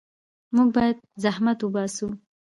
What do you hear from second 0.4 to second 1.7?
موږ باید زحمت